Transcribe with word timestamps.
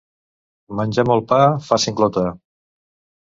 Menjar 0.79 1.03
molt 1.09 1.27
pa 1.33 1.39
fa 1.67 1.79
singlotar. 1.83 2.25